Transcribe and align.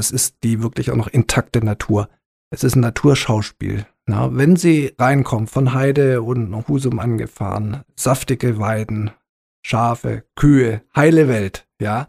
Es 0.00 0.12
ist 0.12 0.36
die 0.44 0.62
wirklich 0.62 0.92
auch 0.92 0.96
noch 0.96 1.08
intakte 1.08 1.62
Natur. 1.62 2.08
Es 2.50 2.62
ist 2.62 2.76
ein 2.76 2.80
Naturschauspiel. 2.80 3.84
Na, 4.06 4.34
wenn 4.34 4.54
Sie 4.54 4.94
reinkommen, 4.96 5.48
von 5.48 5.74
Heide 5.74 6.22
und 6.22 6.68
Husum 6.68 7.00
angefahren, 7.00 7.82
saftige 7.96 8.58
Weiden, 8.58 9.10
Schafe, 9.66 10.24
Kühe, 10.36 10.82
heile 10.94 11.28
Welt, 11.28 11.66
ja. 11.80 12.06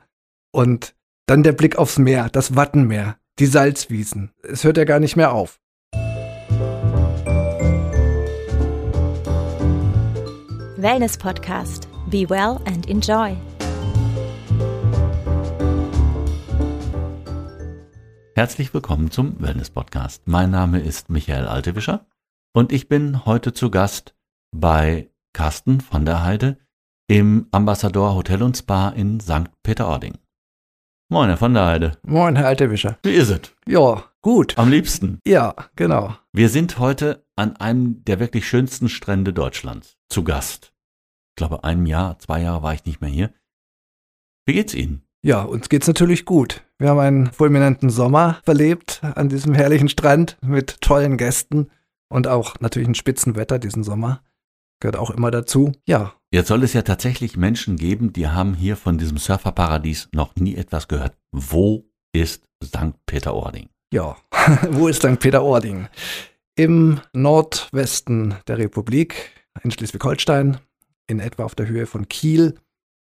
Und 0.51 0.95
dann 1.25 1.41
der 1.41 1.51
Blick 1.51 1.77
aufs 1.77 1.97
Meer, 1.97 2.29
das 2.29 2.55
Wattenmeer, 2.55 3.17
die 3.39 3.47
Salzwiesen. 3.47 4.31
Es 4.43 4.63
hört 4.63 4.77
ja 4.77 4.85
gar 4.85 4.99
nicht 4.99 5.15
mehr 5.15 5.33
auf. 5.33 5.59
Wellness 10.77 11.17
Podcast. 11.17 11.87
Be 12.09 12.29
well 12.29 12.59
and 12.65 12.87
enjoy. 12.87 13.35
Herzlich 18.39 18.73
willkommen 18.73 19.11
zum 19.11 19.41
Wellness 19.41 19.69
Podcast. 19.69 20.25
Mein 20.25 20.49
Name 20.49 20.79
ist 20.79 21.09
Michael 21.09 21.45
Altewischer 21.45 22.05
und 22.53 22.71
ich 22.71 22.87
bin 22.87 23.25
heute 23.25 23.51
zu 23.51 23.69
Gast 23.69 24.15
bei 24.55 25.11
Carsten 25.33 25.81
von 25.81 26.05
der 26.05 26.23
Heide 26.23 26.57
im 27.09 27.47
Ambassador 27.51 28.15
Hotel 28.15 28.41
und 28.41 28.55
Spa 28.55 28.91
in 28.91 29.19
St. 29.19 29.51
Peter-Ording. 29.61 30.17
Moin, 31.11 31.27
Herr 31.27 31.35
von 31.35 31.53
der 31.53 31.65
Heide. 31.65 31.97
Moin, 32.03 32.37
Herr 32.37 32.47
Altewischer. 32.47 32.97
Wie 33.03 33.11
ist 33.11 33.29
es? 33.29 33.41
Ja, 33.67 34.05
gut. 34.21 34.57
Am 34.57 34.69
liebsten. 34.69 35.19
Ja, 35.27 35.53
genau. 35.75 36.15
Wir 36.31 36.47
sind 36.47 36.79
heute 36.79 37.27
an 37.35 37.57
einem 37.57 38.05
der 38.05 38.21
wirklich 38.21 38.47
schönsten 38.47 38.87
Strände 38.87 39.33
Deutschlands 39.33 39.97
zu 40.07 40.23
Gast. 40.23 40.73
Ich 41.31 41.35
glaube, 41.35 41.65
ein 41.65 41.85
Jahr, 41.85 42.17
zwei 42.19 42.41
Jahre 42.41 42.63
war 42.63 42.73
ich 42.73 42.85
nicht 42.85 43.01
mehr 43.01 43.09
hier. 43.09 43.33
Wie 44.45 44.53
geht's 44.53 44.73
Ihnen? 44.73 45.03
Ja, 45.21 45.41
uns 45.41 45.67
geht's 45.67 45.87
natürlich 45.87 46.23
gut. 46.25 46.63
Wir 46.77 46.89
haben 46.89 46.99
einen 46.99 47.31
fulminanten 47.31 47.89
Sommer 47.89 48.39
verlebt 48.45 49.01
an 49.15 49.27
diesem 49.27 49.53
herrlichen 49.53 49.89
Strand 49.89 50.37
mit 50.41 50.79
tollen 50.79 51.17
Gästen 51.17 51.69
und 52.07 52.27
auch 52.27 52.55
natürlich 52.61 52.87
ein 52.87 52.95
Spitzenwetter 52.95 53.59
diesen 53.59 53.83
Sommer. 53.83 54.21
Gehört 54.79 54.95
auch 54.95 55.09
immer 55.09 55.29
dazu. 55.29 55.73
Ja. 55.85 56.13
Jetzt 56.31 56.47
soll 56.47 56.63
es 56.63 56.71
ja 56.71 56.83
tatsächlich 56.83 57.35
Menschen 57.35 57.75
geben, 57.75 58.13
die 58.13 58.27
haben 58.27 58.53
hier 58.53 58.77
von 58.77 58.97
diesem 58.97 59.17
Surferparadies 59.17 60.07
noch 60.13 60.35
nie 60.37 60.55
etwas 60.55 60.87
gehört. 60.87 61.17
Wo 61.33 61.85
ist 62.13 62.45
St. 62.63 62.93
Peter-Ording? 63.05 63.67
Ja, 63.91 64.15
wo 64.71 64.87
ist 64.87 65.01
St. 65.01 65.19
Peter-Ording? 65.19 65.89
Im 66.55 67.01
Nordwesten 67.11 68.35
der 68.47 68.57
Republik, 68.57 69.31
in 69.63 69.71
Schleswig-Holstein, 69.71 70.59
in 71.07 71.19
etwa 71.19 71.43
auf 71.43 71.55
der 71.55 71.67
Höhe 71.67 71.85
von 71.85 72.07
Kiel. 72.07 72.55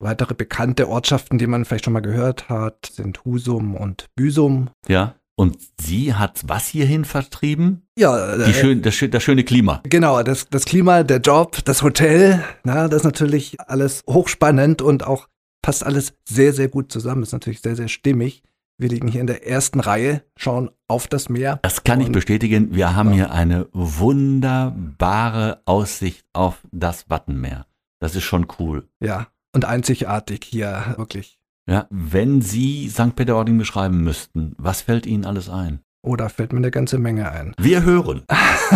Weitere 0.01 0.33
bekannte 0.33 0.87
Ortschaften, 0.87 1.37
die 1.37 1.47
man 1.47 1.65
vielleicht 1.65 1.85
schon 1.85 1.93
mal 1.93 1.99
gehört 1.99 2.47
hat, 2.49 2.85
sind 2.93 3.25
Husum 3.25 3.75
und 3.75 4.05
Büsum. 4.15 4.69
Ja. 4.87 5.15
Und 5.35 5.57
sie 5.79 6.13
hat 6.13 6.41
was 6.47 6.67
hierhin 6.67 7.05
vertrieben? 7.05 7.87
Ja, 7.97 8.37
Die 8.37 8.53
schön, 8.53 8.81
das, 8.81 8.97
das 9.09 9.23
schöne 9.23 9.43
Klima. 9.43 9.81
Genau, 9.83 10.21
das, 10.23 10.49
das 10.49 10.65
Klima, 10.65 11.03
der 11.03 11.19
Job, 11.19 11.59
das 11.65 11.81
Hotel, 11.81 12.43
na, 12.63 12.87
das 12.89 13.01
ist 13.01 13.05
natürlich 13.05 13.57
alles 13.61 14.03
hochspannend 14.07 14.81
und 14.81 15.05
auch 15.05 15.27
passt 15.61 15.85
alles 15.85 16.13
sehr, 16.27 16.51
sehr 16.53 16.67
gut 16.67 16.91
zusammen. 16.91 17.23
Ist 17.23 17.31
natürlich 17.31 17.61
sehr, 17.61 17.75
sehr 17.77 17.87
stimmig. 17.87 18.43
Wir 18.77 18.87
liegen 18.89 19.09
hier 19.09 19.19
in 19.21 19.27
der 19.27 19.45
ersten 19.47 19.81
Reihe, 19.81 20.23
schauen 20.37 20.71
auf 20.87 21.07
das 21.07 21.27
Meer. 21.29 21.59
Das 21.61 21.83
kann 21.83 21.99
ich 21.99 22.11
bestätigen. 22.11 22.73
Wir 22.75 22.95
haben 22.95 23.09
Ja. 23.09 23.15
hier 23.15 23.31
eine 23.31 23.67
wunderbare 23.73 25.61
Aussicht 25.65 26.25
auf 26.33 26.59
das 26.71 27.09
Wattenmeer. 27.09 27.65
Das 27.99 28.15
ist 28.15 28.23
schon 28.23 28.47
cool. 28.59 28.87
Ja, 29.01 29.27
und 29.53 29.65
einzigartig 29.65 30.41
hier, 30.43 30.95
wirklich. 30.97 31.39
Ja, 31.69 31.87
wenn 31.89 32.41
Sie 32.41 32.89
St. 32.89 33.15
Peter-Ording 33.15 33.57
beschreiben 33.57 34.03
müssten, 34.03 34.55
was 34.57 34.81
fällt 34.81 35.05
Ihnen 35.05 35.25
alles 35.25 35.49
ein? 35.49 35.81
Oder 36.01 36.29
fällt 36.29 36.53
mir 36.53 36.59
eine 36.59 36.71
ganze 36.71 36.97
Menge 36.97 37.31
ein. 37.31 37.53
Wir 37.59 37.83
hören. 37.83 38.23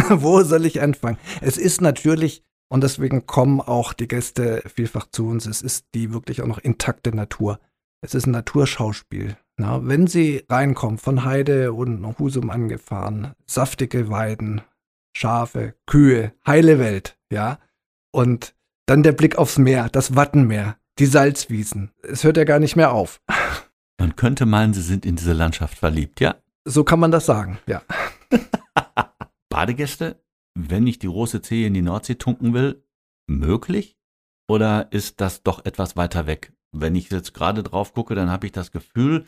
Wo 0.10 0.44
soll 0.44 0.66
ich 0.66 0.82
anfangen? 0.82 1.18
Es 1.42 1.58
ist 1.58 1.82
natürlich, 1.82 2.44
und 2.70 2.84
deswegen 2.84 3.26
kommen 3.26 3.62
auch 3.62 3.94
die 3.94 4.08
Gäste 4.08 4.62
vielfach 4.74 5.08
zu 5.12 5.28
uns, 5.28 5.46
es 5.46 5.62
ist 5.62 5.88
die 5.96 6.14
wirklich 6.14 6.42
auch 6.42 6.48
noch 6.48 6.60
intakte 6.60 7.16
Natur. 7.16 7.60
Es 8.02 8.14
ist 8.14 8.28
ein 8.28 8.32
Naturschauspiel. 8.32 9.38
Na, 9.58 9.86
wenn 9.88 10.08
Sie 10.08 10.44
reinkommen, 10.50 10.98
von 10.98 11.24
Heide 11.24 11.74
und 11.74 12.04
Husum 12.20 12.50
angefahren, 12.50 13.34
saftige 13.46 14.10
Weiden, 14.10 14.62
Schafe, 15.16 15.76
Kühe, 15.86 16.34
heile 16.46 16.80
Welt, 16.80 17.18
ja. 17.32 17.60
Und 18.12 18.56
dann 18.86 19.04
der 19.04 19.12
Blick 19.14 19.38
aufs 19.38 19.58
Meer, 19.58 19.90
das 19.90 20.16
Wattenmeer, 20.16 20.78
die 21.00 21.06
Salzwiesen. 21.06 21.92
Es 22.02 22.24
hört 22.24 22.38
ja 22.38 22.44
gar 22.44 22.60
nicht 22.60 22.76
mehr 22.76 22.92
auf. 22.92 23.22
Man 24.00 24.16
könnte 24.16 24.46
meinen, 24.46 24.74
Sie 24.74 24.82
sind 24.82 25.06
in 25.06 25.16
diese 25.16 25.34
Landschaft 25.34 25.78
verliebt, 25.78 26.20
ja? 26.20 26.36
So 26.66 26.84
kann 26.84 27.00
man 27.00 27.12
das 27.12 27.26
sagen, 27.26 27.60
ja. 27.68 27.82
Badegäste, 29.50 30.22
wenn 30.56 30.88
ich 30.88 31.00
die 31.00 31.08
große 31.08 31.42
Zehe 31.42 31.68
in 31.68 31.74
die 31.74 31.82
Nordsee 31.82 32.16
tunken 32.16 32.54
will, 32.54 32.84
möglich? 33.28 33.98
Oder 34.50 34.92
ist 34.92 35.22
das 35.22 35.44
doch 35.44 35.66
etwas 35.66 35.96
weiter 35.96 36.28
weg? 36.28 36.54
Wenn 36.72 36.96
ich 36.96 37.10
jetzt 37.12 37.34
gerade 37.34 37.64
drauf 37.64 37.94
gucke, 37.94 38.16
dann 38.16 38.30
habe 38.30 38.46
ich 38.46 38.52
das 38.52 38.72
Gefühl, 38.72 39.26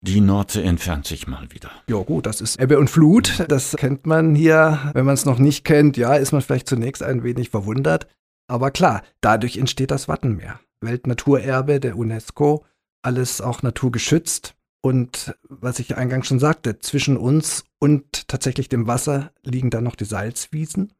die 0.00 0.20
Nordsee 0.20 0.62
entfernt 0.62 1.06
sich 1.06 1.26
mal 1.26 1.50
wieder. 1.50 1.70
Ja 1.88 1.98
gut, 2.02 2.26
das 2.26 2.40
ist 2.40 2.60
Ebbe 2.60 2.78
und 2.78 2.88
Flut, 2.88 3.44
das 3.48 3.76
kennt 3.76 4.06
man 4.06 4.34
hier. 4.34 4.90
Wenn 4.94 5.06
man 5.06 5.14
es 5.14 5.24
noch 5.24 5.38
nicht 5.38 5.64
kennt, 5.64 5.96
ja, 5.96 6.14
ist 6.14 6.32
man 6.32 6.40
vielleicht 6.40 6.68
zunächst 6.68 7.02
ein 7.02 7.24
wenig 7.24 7.50
verwundert. 7.50 8.06
Aber 8.48 8.70
klar, 8.70 9.02
dadurch 9.20 9.56
entsteht 9.56 9.90
das 9.90 10.08
Wattenmeer. 10.08 10.60
Weltnaturerbe 10.80 11.80
der 11.80 11.98
UNESCO, 11.98 12.64
alles 13.02 13.40
auch 13.40 13.62
naturgeschützt. 13.62 14.54
Und 14.80 15.34
was 15.48 15.80
ich 15.80 15.96
eingangs 15.96 16.28
schon 16.28 16.38
sagte, 16.38 16.78
zwischen 16.78 17.16
uns 17.16 17.64
und 17.80 18.28
tatsächlich 18.28 18.68
dem 18.68 18.86
Wasser 18.86 19.32
liegen 19.42 19.70
dann 19.70 19.84
noch 19.84 19.96
die 19.96 20.04
Salzwiesen. 20.04 20.92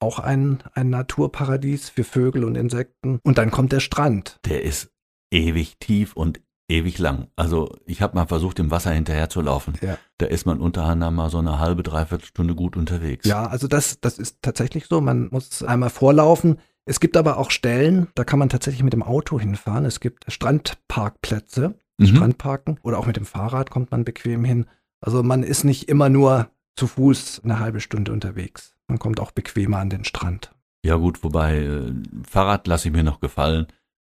Auch 0.00 0.18
ein, 0.18 0.62
ein 0.74 0.90
Naturparadies 0.90 1.88
für 1.88 2.04
Vögel 2.04 2.44
und 2.44 2.56
Insekten. 2.56 3.20
Und 3.22 3.38
dann 3.38 3.52
kommt 3.52 3.72
der 3.72 3.80
Strand. 3.80 4.40
Der 4.44 4.62
ist 4.62 4.90
ewig 5.30 5.78
tief 5.78 6.14
und 6.14 6.40
ewig 6.68 6.98
lang. 6.98 7.28
Also 7.36 7.74
ich 7.86 8.00
habe 8.02 8.14
mal 8.16 8.26
versucht, 8.26 8.58
im 8.58 8.70
Wasser 8.70 8.90
hinterher 8.92 9.28
zu 9.28 9.40
laufen. 9.40 9.74
Ja. 9.82 9.98
Da 10.18 10.26
ist 10.26 10.46
man 10.46 10.60
untereinander 10.60 11.10
mal 11.10 11.30
so 11.30 11.38
eine 11.38 11.58
halbe, 11.58 11.82
dreiviertel 11.82 12.26
Stunde 12.26 12.54
gut 12.54 12.76
unterwegs. 12.76 13.26
Ja, 13.26 13.46
also 13.46 13.68
das, 13.68 14.00
das 14.00 14.18
ist 14.18 14.38
tatsächlich 14.42 14.86
so. 14.86 15.00
Man 15.00 15.28
muss 15.30 15.62
einmal 15.62 15.90
vorlaufen. 15.90 16.58
Es 16.86 17.00
gibt 17.00 17.16
aber 17.16 17.38
auch 17.38 17.50
Stellen, 17.50 18.08
da 18.14 18.24
kann 18.24 18.38
man 18.38 18.48
tatsächlich 18.50 18.82
mit 18.82 18.92
dem 18.92 19.02
Auto 19.02 19.40
hinfahren. 19.40 19.84
Es 19.86 20.00
gibt 20.00 20.24
Strandparkplätze, 20.30 21.74
Mhm. 21.96 22.06
Strandparken 22.06 22.80
oder 22.82 22.98
auch 22.98 23.06
mit 23.06 23.16
dem 23.16 23.24
Fahrrad 23.24 23.70
kommt 23.70 23.92
man 23.92 24.04
bequem 24.04 24.44
hin. 24.44 24.66
Also 25.00 25.22
man 25.22 25.44
ist 25.44 25.62
nicht 25.62 25.88
immer 25.88 26.08
nur 26.08 26.48
zu 26.74 26.88
Fuß 26.88 27.42
eine 27.44 27.60
halbe 27.60 27.78
Stunde 27.80 28.10
unterwegs. 28.12 28.74
Man 28.88 28.98
kommt 28.98 29.20
auch 29.20 29.30
bequemer 29.30 29.78
an 29.78 29.90
den 29.90 30.04
Strand. 30.04 30.50
Ja 30.84 30.96
gut, 30.96 31.22
wobei 31.22 31.58
äh, 31.58 31.92
Fahrrad 32.28 32.66
lasse 32.66 32.88
ich 32.88 32.94
mir 32.94 33.04
noch 33.04 33.20
gefallen. 33.20 33.66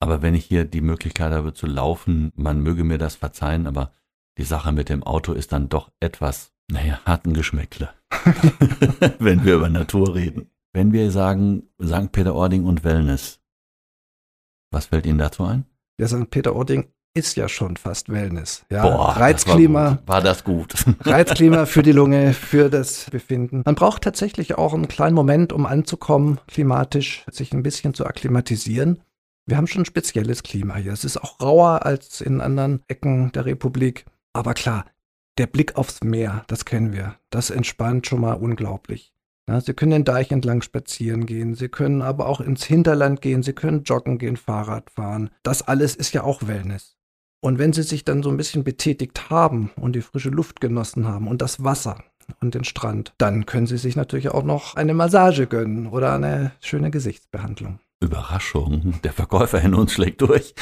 Aber 0.00 0.22
wenn 0.22 0.34
ich 0.34 0.44
hier 0.44 0.64
die 0.64 0.80
Möglichkeit 0.80 1.32
habe 1.32 1.54
zu 1.54 1.66
laufen, 1.66 2.32
man 2.36 2.60
möge 2.60 2.84
mir 2.84 2.98
das 2.98 3.16
verzeihen, 3.16 3.66
aber 3.66 3.92
die 4.38 4.44
Sache 4.44 4.72
mit 4.72 4.88
dem 4.88 5.02
Auto 5.02 5.32
ist 5.32 5.52
dann 5.52 5.68
doch 5.68 5.90
etwas, 6.00 6.52
naja, 6.70 7.00
harten 7.04 7.32
Geschmäckle. 7.32 7.90
wenn 9.18 9.44
wir 9.44 9.56
über 9.56 9.68
Natur 9.68 10.14
reden. 10.14 10.50
Wenn 10.72 10.92
wir 10.92 11.10
sagen 11.10 11.64
St. 11.82 12.12
Peter-Ording 12.12 12.64
und 12.64 12.84
Wellness, 12.84 13.40
was 14.70 14.86
fällt 14.86 15.06
Ihnen 15.06 15.18
dazu 15.18 15.44
ein? 15.44 15.64
Der 15.98 16.08
St. 16.08 16.30
Peter-Ording 16.30 16.88
ist 17.14 17.36
ja 17.36 17.48
schon 17.48 17.76
fast 17.76 18.10
Wellness. 18.10 18.64
Ja, 18.70 18.82
Boah, 18.82 19.16
Reizklima, 19.16 19.90
Das 19.90 19.98
war, 20.06 20.14
war 20.14 20.20
das 20.20 20.44
gut? 20.44 20.74
Reizklima 21.00 21.66
für 21.66 21.82
die 21.82 21.92
Lunge, 21.92 22.32
für 22.32 22.70
das 22.70 23.10
Befinden. 23.10 23.62
Man 23.64 23.74
braucht 23.74 24.02
tatsächlich 24.02 24.56
auch 24.56 24.74
einen 24.74 24.88
kleinen 24.88 25.16
Moment, 25.16 25.52
um 25.52 25.66
anzukommen, 25.66 26.38
klimatisch, 26.46 27.24
sich 27.30 27.52
ein 27.52 27.62
bisschen 27.62 27.94
zu 27.94 28.06
akklimatisieren. 28.06 29.00
Wir 29.48 29.56
haben 29.56 29.66
schon 29.66 29.80
ein 29.80 29.86
spezielles 29.86 30.42
Klima 30.42 30.76
hier. 30.76 30.92
Es 30.92 31.04
ist 31.04 31.16
auch 31.16 31.40
rauer 31.40 31.86
als 31.86 32.20
in 32.20 32.42
anderen 32.42 32.82
Ecken 32.86 33.32
der 33.32 33.46
Republik. 33.46 34.04
Aber 34.34 34.52
klar, 34.52 34.84
der 35.38 35.46
Blick 35.46 35.76
aufs 35.76 36.04
Meer, 36.04 36.44
das 36.48 36.66
kennen 36.66 36.92
wir. 36.92 37.14
Das 37.30 37.48
entspannt 37.48 38.06
schon 38.06 38.20
mal 38.20 38.34
unglaublich. 38.34 39.14
Ja, 39.48 39.62
Sie 39.62 39.72
können 39.72 39.92
den 39.92 40.04
Deich 40.04 40.32
entlang 40.32 40.60
spazieren 40.60 41.24
gehen, 41.24 41.54
Sie 41.54 41.70
können 41.70 42.02
aber 42.02 42.26
auch 42.26 42.42
ins 42.42 42.64
Hinterland 42.64 43.22
gehen, 43.22 43.42
Sie 43.42 43.54
können 43.54 43.84
joggen 43.84 44.18
gehen, 44.18 44.36
Fahrrad 44.36 44.90
fahren. 44.90 45.30
Das 45.42 45.62
alles 45.62 45.96
ist 45.96 46.12
ja 46.12 46.24
auch 46.24 46.46
Wellness. 46.46 46.98
Und 47.40 47.58
wenn 47.58 47.72
Sie 47.72 47.84
sich 47.84 48.04
dann 48.04 48.22
so 48.22 48.28
ein 48.28 48.36
bisschen 48.36 48.64
betätigt 48.64 49.30
haben 49.30 49.70
und 49.76 49.96
die 49.96 50.02
frische 50.02 50.28
Luft 50.28 50.60
genossen 50.60 51.08
haben 51.08 51.26
und 51.26 51.40
das 51.40 51.64
Wasser 51.64 52.04
und 52.42 52.54
den 52.54 52.64
Strand, 52.64 53.14
dann 53.16 53.46
können 53.46 53.66
Sie 53.66 53.78
sich 53.78 53.96
natürlich 53.96 54.28
auch 54.28 54.44
noch 54.44 54.74
eine 54.74 54.92
Massage 54.92 55.46
gönnen 55.46 55.86
oder 55.86 56.12
eine 56.12 56.52
schöne 56.60 56.90
Gesichtsbehandlung. 56.90 57.80
Überraschung, 58.00 59.00
der 59.02 59.12
Verkäufer 59.12 59.60
in 59.60 59.74
uns 59.74 59.92
schlägt 59.92 60.20
durch. 60.20 60.54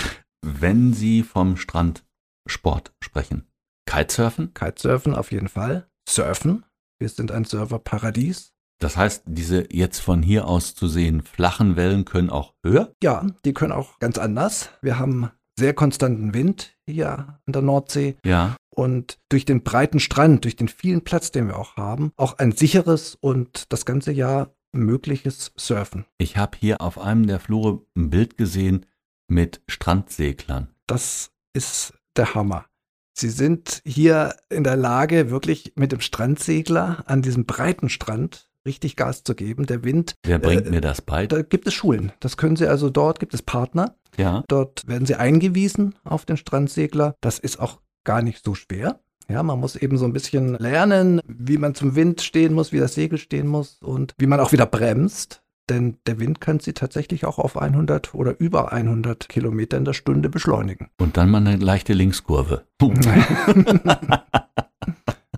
Wenn 0.42 0.92
Sie 0.92 1.22
vom 1.22 1.56
Strandsport 1.56 2.92
sprechen, 3.02 3.46
Kitesurfen, 3.86 4.54
Kitesurfen 4.54 5.14
auf 5.14 5.32
jeden 5.32 5.48
Fall. 5.48 5.88
Surfen. 6.08 6.64
Wir 6.98 7.08
sind 7.08 7.30
ein 7.30 7.44
Surferparadies. 7.44 8.52
das 8.78 8.96
heißt, 8.96 9.24
diese 9.26 9.66
jetzt 9.72 10.00
von 10.00 10.22
hier 10.22 10.46
aus 10.46 10.74
zu 10.74 10.88
sehen 10.88 11.22
flachen 11.22 11.76
Wellen 11.76 12.04
können 12.04 12.30
auch 12.30 12.54
höher? 12.64 12.92
Ja, 13.02 13.26
die 13.44 13.52
können 13.52 13.72
auch 13.72 13.98
ganz 13.98 14.18
anders. 14.18 14.70
Wir 14.82 14.98
haben 14.98 15.30
sehr 15.58 15.74
konstanten 15.74 16.34
Wind 16.34 16.76
hier 16.86 17.38
an 17.46 17.52
der 17.52 17.62
Nordsee. 17.62 18.16
Ja. 18.24 18.56
Und 18.74 19.18
durch 19.30 19.46
den 19.46 19.62
breiten 19.62 20.00
Strand, 20.00 20.44
durch 20.44 20.56
den 20.56 20.68
vielen 20.68 21.02
Platz, 21.02 21.30
den 21.30 21.48
wir 21.48 21.58
auch 21.58 21.76
haben, 21.76 22.12
auch 22.16 22.38
ein 22.38 22.52
sicheres 22.52 23.14
und 23.14 23.72
das 23.72 23.86
ganze 23.86 24.12
Jahr 24.12 24.54
mögliches 24.76 25.52
Surfen. 25.56 26.04
Ich 26.18 26.36
habe 26.36 26.58
hier 26.58 26.80
auf 26.80 26.98
einem 26.98 27.26
der 27.26 27.40
Flure 27.40 27.82
ein 27.96 28.10
Bild 28.10 28.36
gesehen 28.36 28.86
mit 29.28 29.60
Strandseglern. 29.68 30.68
Das 30.86 31.30
ist 31.52 31.94
der 32.16 32.34
Hammer. 32.34 32.66
Sie 33.12 33.30
sind 33.30 33.80
hier 33.84 34.36
in 34.50 34.62
der 34.62 34.76
Lage, 34.76 35.30
wirklich 35.30 35.72
mit 35.74 35.92
dem 35.92 36.00
Strandsegler 36.00 37.04
an 37.06 37.22
diesem 37.22 37.46
breiten 37.46 37.88
Strand 37.88 38.48
richtig 38.66 38.96
Gas 38.96 39.24
zu 39.24 39.34
geben. 39.34 39.64
Der 39.64 39.84
Wind. 39.84 40.16
Wer 40.22 40.38
bringt 40.38 40.66
äh, 40.66 40.70
mir 40.70 40.82
das 40.82 41.00
bei? 41.00 41.26
Da 41.26 41.40
gibt 41.40 41.66
es 41.66 41.72
Schulen. 41.72 42.12
Das 42.20 42.36
können 42.36 42.56
Sie 42.56 42.66
also 42.66 42.90
dort, 42.90 43.18
gibt 43.20 43.32
es 43.32 43.40
Partner. 43.40 43.94
Ja. 44.18 44.44
Dort 44.48 44.86
werden 44.86 45.06
Sie 45.06 45.14
eingewiesen 45.14 45.94
auf 46.04 46.26
den 46.26 46.36
Strandsegler. 46.36 47.14
Das 47.20 47.38
ist 47.38 47.58
auch 47.58 47.80
gar 48.04 48.22
nicht 48.22 48.44
so 48.44 48.54
schwer. 48.54 49.00
Ja, 49.28 49.42
man 49.42 49.58
muss 49.58 49.74
eben 49.74 49.98
so 49.98 50.04
ein 50.04 50.12
bisschen 50.12 50.54
lernen, 50.54 51.20
wie 51.26 51.58
man 51.58 51.74
zum 51.74 51.96
Wind 51.96 52.22
stehen 52.22 52.54
muss, 52.54 52.72
wie 52.72 52.78
das 52.78 52.94
Segel 52.94 53.18
stehen 53.18 53.48
muss 53.48 53.78
und 53.82 54.14
wie 54.18 54.26
man 54.26 54.38
auch 54.40 54.52
wieder 54.52 54.66
bremst. 54.66 55.42
Denn 55.68 55.96
der 56.06 56.20
Wind 56.20 56.40
kann 56.40 56.60
sie 56.60 56.74
tatsächlich 56.74 57.24
auch 57.24 57.40
auf 57.40 57.56
100 57.56 58.14
oder 58.14 58.38
über 58.38 58.72
100 58.72 59.28
Kilometer 59.28 59.76
in 59.76 59.84
der 59.84 59.94
Stunde 59.94 60.28
beschleunigen. 60.28 60.90
Und 61.00 61.16
dann 61.16 61.28
mal 61.28 61.38
eine 61.38 61.56
leichte 61.56 61.92
Linkskurve. 61.92 62.66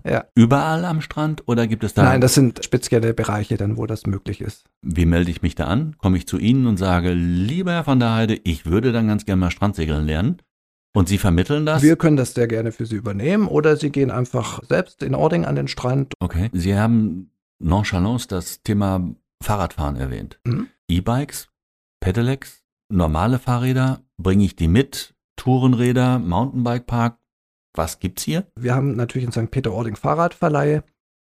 ja. 0.03 0.25
Überall 0.35 0.85
am 0.85 1.01
Strand 1.01 1.47
oder 1.47 1.65
gibt 1.65 1.83
es 1.83 1.95
da? 1.95 2.03
Nein, 2.03 2.21
das 2.21 2.35
sind 2.35 2.63
spezielle 2.63 3.15
Bereiche 3.15 3.57
dann, 3.57 3.75
wo 3.77 3.87
das 3.87 4.05
möglich 4.05 4.39
ist. 4.41 4.65
Wie 4.83 5.07
melde 5.07 5.31
ich 5.31 5.41
mich 5.41 5.55
da 5.55 5.65
an? 5.65 5.95
Komme 5.97 6.17
ich 6.17 6.27
zu 6.27 6.37
Ihnen 6.37 6.67
und 6.67 6.77
sage, 6.77 7.13
lieber 7.13 7.71
Herr 7.71 7.83
von 7.83 7.99
der 7.99 8.13
Heide, 8.13 8.39
ich 8.43 8.67
würde 8.67 8.91
dann 8.91 9.07
ganz 9.07 9.25
gerne 9.25 9.39
mal 9.39 9.49
Strandsegeln 9.49 10.05
lernen. 10.05 10.43
Und 10.93 11.07
Sie 11.07 11.17
vermitteln 11.17 11.65
das? 11.65 11.83
Wir 11.83 11.95
können 11.95 12.17
das 12.17 12.33
sehr 12.33 12.47
gerne 12.47 12.71
für 12.71 12.85
Sie 12.85 12.95
übernehmen 12.95 13.47
oder 13.47 13.77
Sie 13.77 13.91
gehen 13.91 14.11
einfach 14.11 14.61
selbst 14.67 15.03
in 15.03 15.15
Ording 15.15 15.45
an 15.45 15.55
den 15.55 15.67
Strand. 15.67 16.13
Okay. 16.19 16.49
Sie 16.53 16.75
haben 16.75 17.31
nonchalance 17.59 18.27
das 18.27 18.63
Thema 18.63 19.13
Fahrradfahren 19.41 19.95
erwähnt. 19.95 20.39
Mhm. 20.45 20.67
E-Bikes, 20.87 21.49
Pedelecs, 21.99 22.63
normale 22.91 23.39
Fahrräder, 23.39 24.01
bringe 24.17 24.45
ich 24.45 24.55
die 24.55 24.67
mit? 24.67 25.13
Tourenräder, 25.35 26.19
Mountainbike-Park, 26.19 27.17
was 27.73 27.99
gibt's 27.99 28.23
hier? 28.23 28.47
Wir 28.55 28.75
haben 28.75 28.95
natürlich 28.95 29.25
in 29.25 29.31
St. 29.31 29.51
Peter-Ording 29.51 29.95
Fahrradverleihe. 29.95 30.83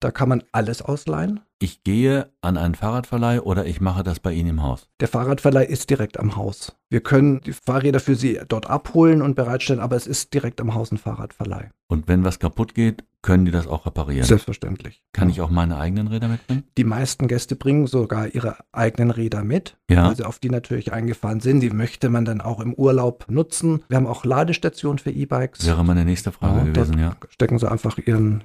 Da 0.03 0.11
kann 0.11 0.27
man 0.27 0.44
alles 0.51 0.81
ausleihen. 0.81 1.39
Ich 1.59 1.85
gehe 1.85 2.29
an 2.41 2.57
einen 2.57 2.75
Fahrradverleih 2.75 3.39
oder 3.39 3.65
ich 3.65 3.79
mache 3.79 4.03
das 4.03 4.19
bei 4.19 4.33
Ihnen 4.33 4.50
im 4.50 4.63
Haus? 4.63 4.89
Der 5.00 5.07
Fahrradverleih 5.07 5.63
ist 5.63 5.89
direkt 5.89 6.19
am 6.19 6.35
Haus. 6.35 6.75
Wir 6.89 7.00
können 7.00 7.39
die 7.39 7.53
Fahrräder 7.53 8.01
für 8.01 8.15
Sie 8.15 8.38
dort 8.50 8.69
abholen 8.69 9.21
und 9.21 9.35
bereitstellen, 9.35 9.79
aber 9.79 9.95
es 9.95 10.05
ist 10.05 10.33
direkt 10.33 10.59
am 10.59 10.73
Haus 10.73 10.91
ein 10.91 10.97
Fahrradverleih. 10.97 11.69
Und 11.88 12.09
wenn 12.09 12.25
was 12.25 12.39
kaputt 12.39 12.75
geht, 12.75 13.05
können 13.21 13.45
die 13.45 13.51
das 13.51 13.65
auch 13.65 13.85
reparieren? 13.85 14.25
Selbstverständlich. 14.25 15.01
Kann 15.13 15.29
ich 15.29 15.39
auch 15.39 15.50
meine 15.50 15.77
eigenen 15.77 16.07
Räder 16.07 16.27
mitbringen? 16.27 16.63
Die 16.77 16.83
meisten 16.83 17.29
Gäste 17.29 17.55
bringen 17.55 17.88
sogar 17.88 18.35
ihre 18.35 18.57
eigenen 18.73 19.09
Räder 19.09 19.45
mit, 19.45 19.77
ja. 19.89 20.07
weil 20.07 20.17
sie 20.17 20.25
auf 20.25 20.39
die 20.39 20.50
natürlich 20.50 20.91
eingefahren 20.91 21.39
sind. 21.39 21.61
Die 21.61 21.69
möchte 21.69 22.09
man 22.09 22.25
dann 22.25 22.41
auch 22.41 22.59
im 22.59 22.73
Urlaub 22.73 23.27
nutzen. 23.29 23.83
Wir 23.88 23.95
haben 23.95 24.07
auch 24.07 24.25
Ladestationen 24.25 25.00
für 25.00 25.11
E-Bikes. 25.11 25.65
Wäre 25.65 25.85
meine 25.85 26.03
nächste 26.03 26.33
Frage 26.33 26.57
ja, 26.57 26.73
gewesen, 26.73 27.00
ja. 27.00 27.15
Stecken 27.29 27.57
sie 27.57 27.71
einfach 27.71 27.97
ihren 28.00 28.44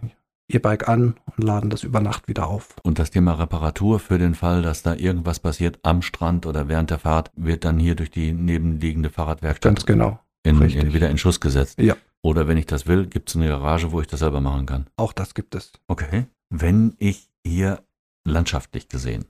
Ihr-Bike 0.51 0.89
an 0.89 1.15
und 1.37 1.45
laden 1.45 1.69
das 1.69 1.83
über 1.83 2.01
Nacht 2.01 2.27
wieder 2.27 2.47
auf. 2.47 2.77
Und 2.83 2.99
das 2.99 3.11
Thema 3.11 3.35
Reparatur 3.35 4.01
für 4.01 4.19
den 4.19 4.35
Fall, 4.35 4.63
dass 4.63 4.83
da 4.83 4.95
irgendwas 4.95 5.41
passiert 5.41 5.79
am 5.83 6.01
Strand 6.01 6.47
oder 6.47 6.69
während 6.69 6.91
der 6.91 6.99
Fahrt, 6.99 7.31
wird 7.37 7.65
dann 7.65 7.79
hier 7.79 7.95
durch 7.95 8.11
die 8.11 8.33
nebenliegende 8.33 9.11
Fahrradwerkstatt 9.11 9.75
Ganz 9.75 9.87
genau. 9.87 10.21
In, 10.45 10.61
in, 10.63 10.95
wieder 10.95 11.11
in 11.11 11.19
Schuss 11.19 11.41
gesetzt. 11.41 11.79
Ja. 11.79 11.97
Oder 12.23 12.49
wenn 12.49 12.57
ich 12.57 12.67
das 12.67 12.87
will, 12.87 13.07
gibt 13.07 13.29
es 13.29 13.37
eine 13.37 13.49
Garage, 13.49 13.93
wo 13.93 14.01
ich 14.01 14.07
das 14.07 14.21
selber 14.21 14.41
machen 14.41 14.65
kann. 14.65 14.87
Auch 14.97 15.13
das 15.13 15.35
gibt 15.35 15.55
es. 15.55 15.73
Okay. 15.87 16.27
Wenn 16.49 16.95
ich 16.99 17.29
hier 17.45 17.83
landschaftlich 18.25 18.89
gesehen 18.89 19.27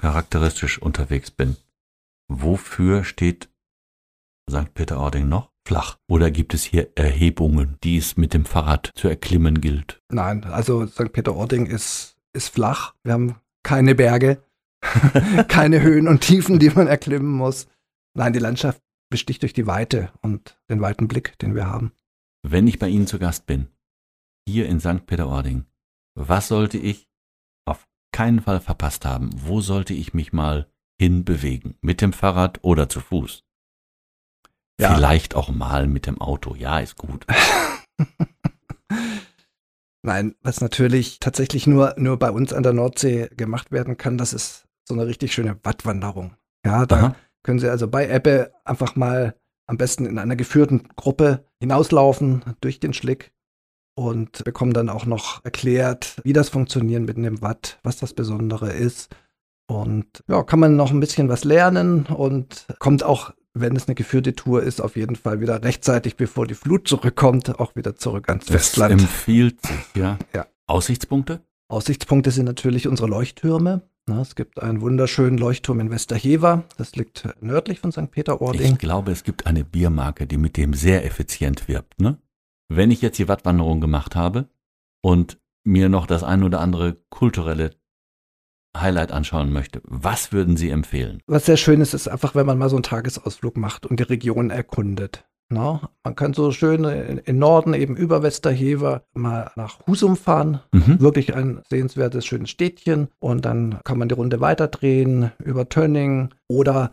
charakteristisch 0.00 0.80
unterwegs 0.80 1.30
bin, 1.30 1.56
wofür 2.28 3.04
steht 3.04 3.48
St. 4.50 4.74
Peter-Ording 4.74 5.28
noch? 5.28 5.50
Flach? 5.66 5.96
Oder 6.08 6.30
gibt 6.30 6.54
es 6.54 6.64
hier 6.64 6.90
Erhebungen, 6.94 7.76
die 7.82 7.96
es 7.96 8.16
mit 8.16 8.34
dem 8.34 8.44
Fahrrad 8.44 8.90
zu 8.94 9.08
erklimmen 9.08 9.60
gilt? 9.60 10.00
Nein, 10.10 10.44
also 10.44 10.86
St. 10.86 11.12
Peter-Ording 11.12 11.66
ist, 11.66 12.16
ist 12.32 12.48
flach. 12.48 12.94
Wir 13.02 13.14
haben 13.14 13.36
keine 13.62 13.94
Berge, 13.94 14.42
keine 15.48 15.80
Höhen 15.80 16.08
und 16.08 16.20
Tiefen, 16.20 16.58
die 16.58 16.70
man 16.70 16.86
erklimmen 16.86 17.32
muss. 17.32 17.66
Nein, 18.14 18.32
die 18.32 18.38
Landschaft 18.38 18.82
besticht 19.10 19.42
durch 19.42 19.52
die 19.52 19.66
Weite 19.66 20.10
und 20.22 20.58
den 20.70 20.80
weiten 20.80 21.08
Blick, 21.08 21.38
den 21.38 21.54
wir 21.54 21.66
haben. 21.66 21.92
Wenn 22.42 22.66
ich 22.66 22.78
bei 22.78 22.88
Ihnen 22.88 23.06
zu 23.06 23.18
Gast 23.18 23.46
bin, 23.46 23.68
hier 24.46 24.68
in 24.68 24.80
St. 24.80 25.06
Peter-Ording, 25.06 25.64
was 26.14 26.48
sollte 26.48 26.78
ich 26.78 27.08
auf 27.64 27.86
keinen 28.12 28.40
Fall 28.40 28.60
verpasst 28.60 29.04
haben? 29.04 29.30
Wo 29.34 29.60
sollte 29.60 29.94
ich 29.94 30.14
mich 30.14 30.32
mal 30.32 30.68
hinbewegen? 31.00 31.76
Mit 31.80 32.00
dem 32.00 32.12
Fahrrad 32.12 32.62
oder 32.62 32.88
zu 32.88 33.00
Fuß? 33.00 33.44
Ja. 34.80 34.94
Vielleicht 34.94 35.34
auch 35.34 35.50
mal 35.50 35.86
mit 35.86 36.06
dem 36.06 36.20
Auto. 36.20 36.54
Ja, 36.54 36.80
ist 36.80 36.96
gut. 36.96 37.26
Nein, 40.02 40.34
was 40.42 40.60
natürlich 40.60 41.20
tatsächlich 41.20 41.66
nur, 41.66 41.94
nur 41.96 42.18
bei 42.18 42.30
uns 42.30 42.52
an 42.52 42.62
der 42.62 42.72
Nordsee 42.72 43.30
gemacht 43.36 43.72
werden 43.72 43.96
kann, 43.96 44.18
das 44.18 44.34
ist 44.34 44.66
so 44.86 44.94
eine 44.94 45.06
richtig 45.06 45.32
schöne 45.32 45.58
Wattwanderung. 45.62 46.34
Ja, 46.66 46.84
da 46.86 46.96
Aha. 46.96 47.16
können 47.42 47.58
Sie 47.58 47.70
also 47.70 47.88
bei 47.88 48.08
Ebbe 48.10 48.52
einfach 48.64 48.96
mal 48.96 49.34
am 49.66 49.78
besten 49.78 50.04
in 50.04 50.18
einer 50.18 50.36
geführten 50.36 50.88
Gruppe 50.96 51.46
hinauslaufen 51.58 52.42
durch 52.60 52.80
den 52.80 52.92
Schlick 52.92 53.32
und 53.96 54.44
bekommen 54.44 54.74
dann 54.74 54.90
auch 54.90 55.06
noch 55.06 55.42
erklärt, 55.44 56.20
wie 56.24 56.32
das 56.32 56.48
funktioniert 56.48 57.02
mit 57.02 57.16
dem 57.16 57.40
Watt, 57.40 57.78
was 57.82 57.96
das 57.96 58.12
Besondere 58.12 58.72
ist. 58.72 59.14
Und 59.66 60.22
ja, 60.28 60.42
kann 60.42 60.60
man 60.60 60.76
noch 60.76 60.90
ein 60.90 61.00
bisschen 61.00 61.28
was 61.30 61.44
lernen 61.44 62.04
und 62.06 62.66
kommt 62.78 63.02
auch 63.02 63.32
wenn 63.54 63.76
es 63.76 63.86
eine 63.86 63.94
geführte 63.94 64.34
Tour 64.34 64.62
ist, 64.62 64.80
auf 64.80 64.96
jeden 64.96 65.16
Fall 65.16 65.40
wieder 65.40 65.62
rechtzeitig, 65.62 66.16
bevor 66.16 66.46
die 66.46 66.54
Flut 66.54 66.88
zurückkommt, 66.88 67.60
auch 67.60 67.76
wieder 67.76 67.94
zurück 67.96 68.28
ans 68.28 68.46
das 68.46 68.56
Festland. 68.56 69.00
empfiehlt 69.00 69.64
sich, 69.64 69.94
ja. 69.94 70.18
ja. 70.34 70.46
Aussichtspunkte? 70.66 71.40
Aussichtspunkte 71.68 72.30
sind 72.30 72.46
natürlich 72.46 72.88
unsere 72.88 73.08
Leuchttürme. 73.08 73.82
es 74.20 74.34
gibt 74.34 74.60
einen 74.60 74.80
wunderschönen 74.80 75.38
Leuchtturm 75.38 75.80
in 75.80 75.90
Westerhever. 75.90 76.64
Das 76.76 76.96
liegt 76.96 77.28
nördlich 77.40 77.80
von 77.80 77.92
St. 77.92 78.10
Peter-Ording. 78.10 78.72
Ich 78.72 78.78
glaube, 78.78 79.12
es 79.12 79.22
gibt 79.22 79.46
eine 79.46 79.64
Biermarke, 79.64 80.26
die 80.26 80.36
mit 80.36 80.56
dem 80.56 80.74
sehr 80.74 81.04
effizient 81.04 81.68
wirbt. 81.68 82.00
Ne? 82.00 82.18
Wenn 82.68 82.90
ich 82.90 83.02
jetzt 83.02 83.18
die 83.18 83.28
Wattwanderung 83.28 83.80
gemacht 83.80 84.16
habe 84.16 84.48
und 85.00 85.38
mir 85.64 85.88
noch 85.88 86.06
das 86.06 86.22
ein 86.22 86.42
oder 86.42 86.60
andere 86.60 86.96
kulturelle 87.08 87.70
Highlight 88.76 89.12
anschauen 89.12 89.52
möchte, 89.52 89.80
was 89.84 90.32
würden 90.32 90.56
Sie 90.56 90.70
empfehlen? 90.70 91.20
Was 91.26 91.46
sehr 91.46 91.56
schön 91.56 91.80
ist, 91.80 91.94
ist 91.94 92.08
einfach, 92.08 92.34
wenn 92.34 92.46
man 92.46 92.58
mal 92.58 92.68
so 92.68 92.76
einen 92.76 92.82
Tagesausflug 92.82 93.56
macht 93.56 93.86
und 93.86 94.00
die 94.00 94.04
Region 94.04 94.50
erkundet. 94.50 95.24
Na, 95.50 95.90
man 96.02 96.16
kann 96.16 96.32
so 96.32 96.50
schön 96.52 96.84
in 96.84 97.38
Norden 97.38 97.74
eben 97.74 97.96
über 97.96 98.22
Westerhever 98.22 99.04
mal 99.12 99.52
nach 99.56 99.86
Husum 99.86 100.16
fahren. 100.16 100.60
Mhm. 100.72 101.00
Wirklich 101.00 101.34
ein 101.34 101.60
sehenswertes, 101.68 102.24
schönes 102.24 102.50
Städtchen. 102.50 103.08
Und 103.20 103.44
dann 103.44 103.78
kann 103.84 103.98
man 103.98 104.08
die 104.08 104.14
Runde 104.14 104.40
weiterdrehen 104.40 105.32
über 105.38 105.68
Tönning 105.68 106.30
oder 106.48 106.92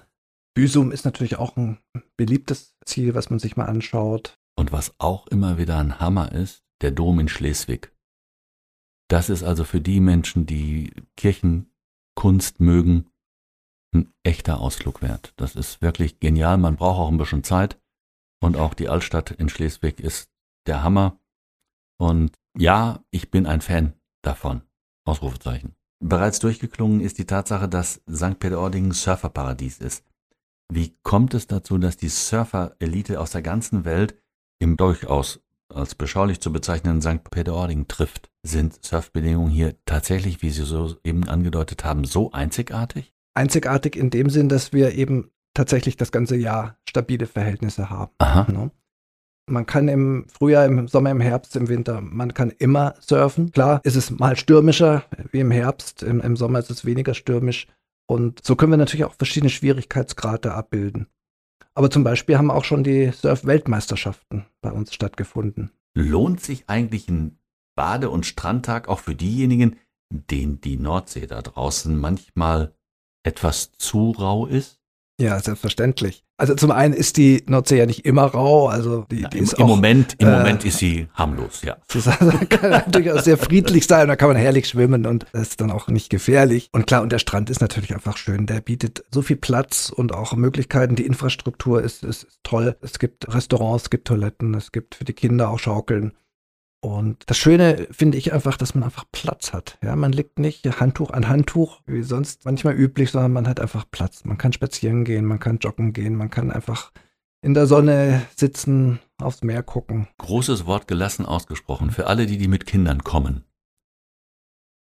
Büsum 0.53 0.91
ist 0.91 1.05
natürlich 1.05 1.37
auch 1.37 1.55
ein 1.55 1.77
beliebtes 2.17 2.75
Ziel, 2.85 3.15
was 3.15 3.29
man 3.29 3.39
sich 3.39 3.55
mal 3.55 3.65
anschaut. 3.65 4.37
Und 4.57 4.73
was 4.73 4.93
auch 4.97 5.27
immer 5.27 5.57
wieder 5.57 5.77
ein 5.77 5.99
Hammer 5.99 6.33
ist, 6.33 6.63
der 6.81 6.91
Dom 6.91 7.19
in 7.19 7.29
Schleswig. 7.29 7.93
Das 9.07 9.29
ist 9.29 9.43
also 9.43 9.63
für 9.63 9.81
die 9.81 10.01
Menschen, 10.01 10.45
die 10.45 10.91
Kirchen 11.15 11.70
Kunst 12.15 12.59
mögen, 12.59 13.09
ein 13.93 14.13
echter 14.23 14.59
Ausflug 14.59 15.01
wert. 15.01 15.33
Das 15.37 15.55
ist 15.55 15.81
wirklich 15.81 16.19
genial. 16.19 16.57
Man 16.57 16.75
braucht 16.75 16.99
auch 16.99 17.09
ein 17.09 17.17
bisschen 17.17 17.43
Zeit. 17.43 17.79
Und 18.41 18.57
auch 18.57 18.73
die 18.73 18.89
Altstadt 18.89 19.31
in 19.31 19.49
Schleswig 19.49 19.99
ist 19.99 20.31
der 20.65 20.83
Hammer. 20.83 21.19
Und 21.99 22.37
ja, 22.57 23.03
ich 23.11 23.29
bin 23.29 23.45
ein 23.45 23.61
Fan 23.61 23.93
davon. 24.23 24.63
Ausrufezeichen. 25.05 25.75
Bereits 26.03 26.39
durchgeklungen 26.39 27.01
ist 27.01 27.17
die 27.19 27.25
Tatsache, 27.25 27.69
dass 27.69 28.01
St. 28.11 28.39
Peter-Ording 28.39 28.87
ein 28.87 28.91
Surferparadies 28.91 29.77
ist. 29.77 30.05
Wie 30.71 30.97
kommt 31.03 31.33
es 31.33 31.47
dazu, 31.47 31.77
dass 31.77 31.97
die 31.97 32.09
Surfer-Elite 32.09 33.19
aus 33.19 33.31
der 33.31 33.41
ganzen 33.41 33.85
Welt 33.85 34.19
im 34.59 34.77
durchaus 34.77 35.41
als 35.69 35.95
beschaulich 35.95 36.39
zu 36.39 36.51
bezeichnenden 36.51 37.01
St. 37.01 37.29
Peter-Ording 37.29 37.87
trifft? 37.87 38.30
Sind 38.43 38.83
Surfbedingungen 38.83 39.51
hier 39.51 39.75
tatsächlich, 39.85 40.41
wie 40.41 40.49
Sie 40.49 40.63
so 40.63 40.95
eben 41.03 41.27
angedeutet 41.29 41.85
haben, 41.85 42.05
so 42.05 42.31
einzigartig? 42.31 43.13
Einzigartig 43.35 43.95
in 43.95 44.09
dem 44.09 44.29
Sinn, 44.29 44.49
dass 44.49 44.73
wir 44.73 44.93
eben 44.95 45.31
tatsächlich 45.53 45.95
das 45.95 46.11
ganze 46.11 46.35
Jahr 46.35 46.77
stabile 46.87 47.27
Verhältnisse 47.27 47.89
haben. 47.89 48.11
Aha. 48.17 48.51
Ne? 48.51 48.71
Man 49.49 49.65
kann 49.65 49.87
im 49.87 50.25
Frühjahr, 50.27 50.65
im 50.65 50.87
Sommer, 50.87 51.11
im 51.11 51.21
Herbst, 51.21 51.55
im 51.55 51.67
Winter, 51.67 52.01
man 52.01 52.33
kann 52.33 52.51
immer 52.51 52.95
surfen. 52.99 53.51
Klar 53.51 53.81
ist 53.83 53.95
es 53.95 54.09
mal 54.09 54.35
stürmischer 54.35 55.03
wie 55.31 55.39
im 55.39 55.51
Herbst, 55.51 56.03
im, 56.03 56.21
im 56.21 56.35
Sommer 56.35 56.59
ist 56.59 56.71
es 56.71 56.85
weniger 56.85 57.13
stürmisch. 57.13 57.67
Und 58.07 58.43
so 58.43 58.55
können 58.55 58.71
wir 58.71 58.77
natürlich 58.77 59.05
auch 59.05 59.13
verschiedene 59.13 59.49
Schwierigkeitsgrade 59.49 60.53
abbilden. 60.53 61.07
Aber 61.73 61.89
zum 61.89 62.03
Beispiel 62.03 62.37
haben 62.37 62.51
auch 62.51 62.65
schon 62.65 62.83
die 62.83 63.11
Surf-Weltmeisterschaften 63.11 64.45
bei 64.61 64.71
uns 64.71 64.93
stattgefunden. 64.93 65.71
Lohnt 65.93 66.41
sich 66.41 66.65
eigentlich 66.67 67.09
ein 67.09 67.37
Bade- 67.81 68.11
und 68.11 68.27
Strandtag 68.27 68.87
auch 68.87 68.99
für 68.99 69.15
diejenigen, 69.15 69.75
denen 70.11 70.61
die 70.61 70.77
Nordsee 70.77 71.25
da 71.25 71.41
draußen 71.41 71.99
manchmal 71.99 72.75
etwas 73.23 73.71
zu 73.71 74.11
rau 74.11 74.45
ist? 74.45 74.77
Ja, 75.19 75.39
selbstverständlich. 75.39 76.23
Also 76.37 76.53
zum 76.53 76.69
einen 76.69 76.93
ist 76.93 77.17
die 77.17 77.43
Nordsee 77.47 77.79
ja 77.79 77.87
nicht 77.87 78.05
immer 78.05 78.25
rau, 78.25 78.67
also 78.67 79.07
die, 79.09 79.21
Na, 79.21 79.29
die 79.29 79.39
im, 79.39 79.43
ist 79.45 79.53
Im 79.53 79.63
auch, 79.63 79.67
Moment, 79.67 80.15
im 80.19 80.27
äh, 80.27 80.37
Moment 80.37 80.63
ist 80.63 80.77
sie 80.77 81.07
harmlos, 81.15 81.63
ja. 81.63 81.77
Sagen, 81.87 82.49
kann 82.49 82.69
natürlich 82.69 83.13
auch 83.13 83.23
sehr 83.23 83.39
friedlich 83.39 83.87
sein, 83.87 84.07
da 84.07 84.15
kann 84.15 84.27
man 84.27 84.37
herrlich 84.37 84.67
schwimmen 84.67 85.07
und 85.07 85.25
das 85.33 85.49
ist 85.49 85.61
dann 85.61 85.71
auch 85.71 85.87
nicht 85.87 86.11
gefährlich. 86.11 86.69
Und 86.73 86.85
klar, 86.85 87.01
und 87.01 87.11
der 87.11 87.17
Strand 87.17 87.49
ist 87.49 87.61
natürlich 87.61 87.95
einfach 87.95 88.17
schön. 88.17 88.45
Der 88.45 88.61
bietet 88.61 89.05
so 89.11 89.23
viel 89.23 89.37
Platz 89.37 89.89
und 89.89 90.13
auch 90.13 90.33
Möglichkeiten. 90.33 90.95
Die 90.95 91.07
Infrastruktur 91.07 91.81
ist, 91.81 92.03
ist, 92.03 92.25
ist 92.25 92.39
toll. 92.43 92.77
Es 92.81 92.99
gibt 92.99 93.33
Restaurants, 93.33 93.85
es 93.85 93.89
gibt 93.89 94.07
Toiletten, 94.07 94.53
es 94.53 94.71
gibt 94.71 94.93
für 94.93 95.03
die 95.03 95.13
Kinder 95.13 95.49
auch 95.49 95.57
Schaukeln. 95.57 96.13
Und 96.83 97.29
das 97.29 97.37
Schöne 97.37 97.87
finde 97.91 98.17
ich 98.17 98.33
einfach, 98.33 98.57
dass 98.57 98.73
man 98.73 98.83
einfach 98.83 99.05
Platz 99.11 99.53
hat. 99.53 99.77
Ja, 99.83 99.95
man 99.95 100.11
liegt 100.11 100.39
nicht 100.39 100.65
Handtuch 100.79 101.11
an 101.11 101.29
Handtuch, 101.29 101.81
wie 101.85 102.01
sonst 102.01 102.43
manchmal 102.45 102.73
üblich, 102.73 103.11
sondern 103.11 103.33
man 103.33 103.47
hat 103.47 103.59
einfach 103.59 103.85
Platz. 103.89 104.25
Man 104.25 104.39
kann 104.39 104.51
spazieren 104.51 105.05
gehen, 105.05 105.25
man 105.25 105.39
kann 105.39 105.59
joggen 105.59 105.93
gehen, 105.93 106.15
man 106.15 106.31
kann 106.31 106.51
einfach 106.51 106.91
in 107.43 107.53
der 107.53 107.67
Sonne 107.67 108.23
sitzen, 108.35 108.99
aufs 109.19 109.43
Meer 109.43 109.61
gucken. 109.61 110.07
Großes 110.17 110.65
Wort 110.65 110.87
gelassen 110.87 111.25
ausgesprochen. 111.25 111.91
Für 111.91 112.07
alle, 112.07 112.25
die, 112.25 112.37
die 112.39 112.47
mit 112.47 112.65
Kindern 112.65 113.03
kommen. 113.03 113.43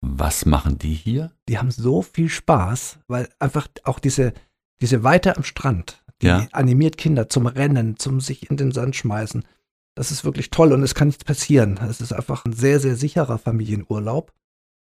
Was 0.01 0.47
machen 0.47 0.79
die 0.79 0.95
hier? 0.95 1.33
Die 1.49 1.59
haben 1.59 1.71
so 1.71 2.03
viel 2.03 2.29
Spaß, 2.29 3.01
weil 3.09 3.29
einfach 3.39 3.67
auch 3.85 3.99
diese, 3.99 4.33
diese 4.81 5.03
Weite 5.05 5.37
am 5.37 5.43
Strand, 5.43 6.05
die 6.23 6.27
Ja. 6.27 6.47
animiert 6.53 6.99
Kinder 6.99 7.29
zum 7.29 7.47
Rennen, 7.47 7.97
zum 7.97 8.21
sich 8.21 8.51
in 8.51 8.57
den 8.57 8.73
Sand 8.73 8.95
schmeißen. 8.95 9.45
Das 9.99 10.13
ist 10.13 10.25
wirklich 10.25 10.51
toll 10.51 10.73
und 10.73 10.85
es 10.85 10.95
kann 10.95 11.09
nichts 11.09 11.25
passieren. 11.25 11.77
Es 11.91 12.01
ist 12.01 12.13
einfach 12.13 12.45
ein 12.45 12.53
sehr, 12.53 12.79
sehr 12.79 12.95
sicherer 12.95 13.37
Familienurlaub. 13.37 14.33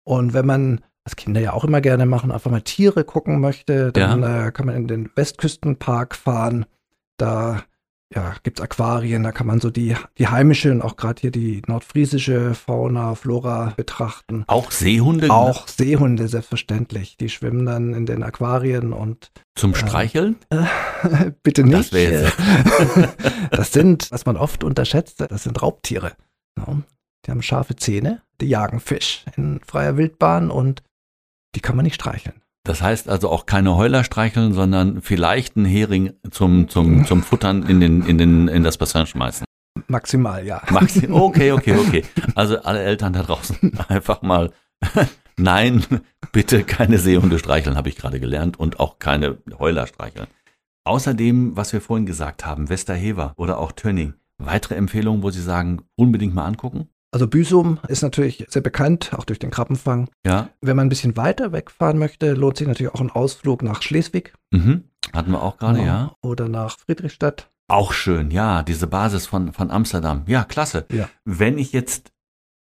Und 0.02 0.34
wenn 0.34 0.46
man, 0.46 0.80
was 1.04 1.14
Kinder 1.14 1.40
ja 1.40 1.52
auch 1.52 1.62
immer 1.62 1.80
gerne 1.80 2.06
machen, 2.06 2.32
einfach 2.32 2.50
mal 2.50 2.62
Tiere 2.62 3.04
gucken 3.04 3.38
möchte, 3.40 3.92
dann 3.92 4.24
äh, 4.24 4.50
kann 4.50 4.66
man 4.66 4.74
in 4.74 4.88
den 4.88 5.08
Westküstenpark 5.14 6.16
fahren. 6.16 6.66
Da 7.18 7.62
ja, 8.14 8.34
gibt's 8.42 8.60
Aquarien, 8.60 9.24
da 9.24 9.32
kann 9.32 9.46
man 9.46 9.60
so 9.60 9.70
die, 9.70 9.96
die 10.18 10.28
heimische 10.28 10.70
und 10.70 10.80
auch 10.80 10.96
gerade 10.96 11.20
hier 11.20 11.32
die 11.32 11.62
nordfriesische 11.66 12.54
Fauna, 12.54 13.16
Flora 13.16 13.72
betrachten. 13.76 14.44
Auch 14.46 14.70
Seehunde? 14.70 15.30
Auch 15.30 15.66
Seehunde, 15.66 16.28
selbstverständlich. 16.28 17.16
Die 17.16 17.28
schwimmen 17.28 17.66
dann 17.66 17.94
in 17.94 18.06
den 18.06 18.22
Aquarien 18.22 18.92
und 18.92 19.32
Zum 19.56 19.74
Streicheln? 19.74 20.36
bitte 21.42 21.64
nicht. 21.64 21.92
Das 21.92 22.32
das 23.50 23.72
sind, 23.72 24.10
was 24.12 24.24
man 24.24 24.36
oft 24.36 24.62
unterschätzt, 24.62 25.20
das 25.20 25.42
sind 25.42 25.60
Raubtiere. 25.60 26.12
Die 27.26 27.30
haben 27.30 27.42
scharfe 27.42 27.74
Zähne, 27.74 28.22
die 28.40 28.46
jagen 28.46 28.78
Fisch 28.78 29.24
in 29.36 29.60
freier 29.66 29.96
Wildbahn 29.96 30.50
und 30.50 30.82
die 31.56 31.60
kann 31.60 31.74
man 31.74 31.84
nicht 31.84 31.96
streicheln. 31.96 32.40
Das 32.66 32.82
heißt 32.82 33.08
also 33.08 33.30
auch 33.30 33.46
keine 33.46 33.76
Heuler 33.76 34.02
streicheln, 34.02 34.52
sondern 34.52 35.00
vielleicht 35.00 35.56
einen 35.56 35.66
Hering 35.66 36.14
zum, 36.30 36.68
zum, 36.68 37.06
zum 37.06 37.22
Futtern 37.22 37.62
in, 37.62 37.80
den, 37.80 38.02
in, 38.02 38.18
den, 38.18 38.48
in 38.48 38.64
das 38.64 38.76
Bassin 38.76 39.06
schmeißen. 39.06 39.46
Maximal, 39.86 40.44
ja. 40.44 40.60
Maxi 40.70 41.08
okay, 41.10 41.52
okay, 41.52 41.76
okay. 41.76 42.04
Also 42.34 42.58
alle 42.58 42.82
Eltern 42.82 43.12
da 43.12 43.22
draußen 43.22 43.78
einfach 43.88 44.22
mal, 44.22 44.50
nein, 45.36 45.84
bitte 46.32 46.64
keine 46.64 46.98
Seehunde 46.98 47.38
streicheln, 47.38 47.76
habe 47.76 47.88
ich 47.88 47.96
gerade 47.96 48.18
gelernt, 48.18 48.58
und 48.58 48.80
auch 48.80 48.98
keine 48.98 49.38
Heuler 49.60 49.86
streicheln. 49.86 50.26
Außerdem, 50.84 51.56
was 51.56 51.72
wir 51.72 51.80
vorhin 51.80 52.06
gesagt 52.06 52.44
haben, 52.44 52.68
Westerhever 52.68 53.32
oder 53.36 53.58
auch 53.58 53.70
Tönning, 53.72 54.14
weitere 54.38 54.74
Empfehlungen, 54.74 55.22
wo 55.22 55.30
Sie 55.30 55.42
sagen, 55.42 55.82
unbedingt 55.94 56.34
mal 56.34 56.46
angucken? 56.46 56.88
Also 57.16 57.28
Büsum 57.28 57.78
ist 57.88 58.02
natürlich 58.02 58.44
sehr 58.50 58.60
bekannt, 58.60 59.14
auch 59.14 59.24
durch 59.24 59.38
den 59.38 59.50
Krabbenfang. 59.50 60.10
Ja, 60.26 60.50
Wenn 60.60 60.76
man 60.76 60.84
ein 60.84 60.90
bisschen 60.90 61.16
weiter 61.16 61.50
wegfahren 61.50 61.96
möchte, 61.96 62.34
lohnt 62.34 62.58
sich 62.58 62.68
natürlich 62.68 62.92
auch 62.92 63.00
ein 63.00 63.08
Ausflug 63.08 63.62
nach 63.62 63.80
Schleswig 63.80 64.34
mhm. 64.50 64.84
hatten 65.14 65.30
wir 65.30 65.42
auch 65.42 65.56
gerade, 65.56 65.82
ja. 65.82 66.14
oder 66.20 66.50
nach 66.50 66.78
Friedrichstadt. 66.78 67.50
Auch 67.68 67.94
schön, 67.94 68.30
ja, 68.30 68.62
diese 68.62 68.86
Basis 68.86 69.24
von, 69.24 69.54
von 69.54 69.70
Amsterdam. 69.70 70.24
Ja, 70.26 70.44
klasse. 70.44 70.84
Ja. 70.92 71.08
Wenn 71.24 71.56
ich 71.56 71.72
jetzt 71.72 72.12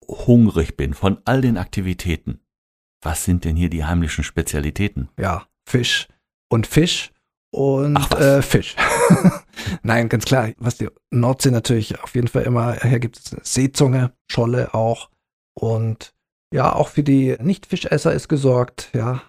hungrig 0.10 0.76
bin 0.76 0.94
von 0.94 1.20
all 1.24 1.40
den 1.40 1.58
Aktivitäten, 1.58 2.42
was 3.02 3.24
sind 3.24 3.46
denn 3.46 3.56
hier 3.56 3.70
die 3.70 3.86
heimlichen 3.86 4.26
Spezialitäten? 4.26 5.08
ja, 5.18 5.48
Fisch 5.66 6.10
und 6.50 6.68
Fisch 6.68 7.14
und 7.54 7.96
Ach 7.96 8.12
äh, 8.20 8.42
Fisch. 8.42 8.76
Nein, 9.84 10.10
ganz 10.10 10.26
klar, 10.26 10.52
was 10.58 10.78
die 10.78 10.90
Nordsee 11.12 11.52
natürlich 11.52 12.02
auf 12.02 12.16
jeden 12.16 12.28
Fall 12.28 12.44
immer 12.44 12.74
hergibt, 12.74 13.18
ist 13.18 13.34
eine 13.34 13.42
Seezunge, 13.44 14.14
Scholle 14.30 14.74
auch. 14.74 15.10
Und 15.54 16.14
ja, 16.54 16.74
auch 16.74 16.90
für 16.90 17.04
die 17.04 17.36
Nicht-Fischesser 17.40 18.14
ist 18.14 18.28
gesorgt, 18.28 18.90
ja. 18.94 19.22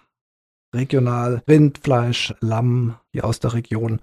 Regional 0.75 1.43
Rindfleisch, 1.49 2.35
Lamm 2.41 2.99
hier 3.13 3.25
aus 3.25 3.39
der 3.41 3.55
Region. 3.55 4.01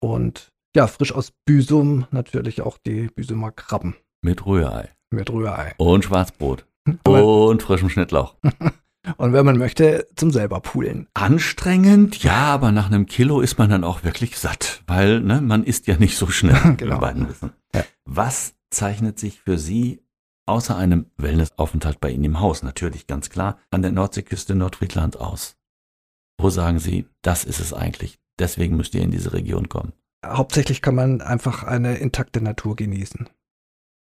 Und 0.00 0.48
ja, 0.74 0.86
frisch 0.88 1.12
aus 1.12 1.32
Büsum 1.46 2.06
natürlich 2.10 2.62
auch 2.62 2.78
die 2.84 3.06
Büsumer 3.06 3.52
Krabben 3.52 3.94
Mit 4.22 4.44
Rührei 4.44 4.90
mit 5.14 5.30
Rührei. 5.30 5.74
und 5.78 6.04
Schwarzbrot 6.04 6.66
und 7.04 7.62
frischem 7.62 7.88
Schnittlauch. 7.88 8.34
Und 9.16 9.32
wenn 9.32 9.44
man 9.44 9.58
möchte, 9.58 10.06
zum 10.16 10.30
selber 10.30 10.60
poolen. 10.60 11.08
Anstrengend, 11.14 12.22
ja, 12.22 12.46
aber 12.46 12.72
nach 12.72 12.86
einem 12.86 13.06
Kilo 13.06 13.40
ist 13.40 13.58
man 13.58 13.70
dann 13.70 13.84
auch 13.84 14.02
wirklich 14.02 14.38
satt, 14.38 14.82
weil 14.86 15.20
ne, 15.20 15.40
man 15.40 15.64
isst 15.64 15.86
ja 15.86 15.96
nicht 15.96 16.16
so 16.16 16.26
schnell, 16.28 16.74
Genau. 16.76 16.98
beiden 17.00 17.28
wissen. 17.28 17.52
Ja. 17.74 17.84
Was 18.04 18.54
zeichnet 18.70 19.18
sich 19.18 19.40
für 19.40 19.58
Sie 19.58 20.00
außer 20.46 20.76
einem 20.76 21.06
Wellnessaufenthalt 21.16 22.00
bei 22.00 22.10
Ihnen 22.10 22.24
im 22.24 22.40
Haus, 22.40 22.62
natürlich 22.62 23.06
ganz 23.06 23.30
klar, 23.30 23.58
an 23.70 23.82
der 23.82 23.92
Nordseeküste 23.92 24.54
Nordfriedland 24.54 25.18
aus? 25.20 25.56
Wo 26.38 26.50
sagen 26.50 26.78
Sie, 26.78 27.06
das 27.22 27.44
ist 27.44 27.60
es 27.60 27.72
eigentlich, 27.72 28.18
deswegen 28.38 28.76
müsst 28.76 28.94
ihr 28.94 29.02
in 29.02 29.10
diese 29.10 29.32
Region 29.32 29.68
kommen? 29.68 29.92
Hauptsächlich 30.26 30.80
kann 30.82 30.94
man 30.94 31.20
einfach 31.20 31.62
eine 31.62 31.96
intakte 31.98 32.40
Natur 32.40 32.76
genießen. 32.76 33.28